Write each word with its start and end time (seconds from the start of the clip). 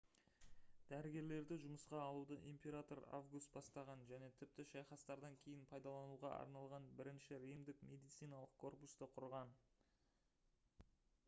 дәрігерлерді 0.91 1.57
жұмысқа 1.63 1.99
алуды 2.05 2.37
император 2.51 3.01
август 3.17 3.51
бастаған 3.57 4.01
және 4.13 4.31
тіпті 4.41 4.65
шайқастардан 4.71 5.37
кейін 5.45 5.69
пайдалануға 5.75 6.33
арналған 6.39 6.89
бірінші 7.03 7.41
римдік 7.47 7.87
медициналық 7.93 8.59
корпусты 8.67 9.13
құрған 9.19 9.55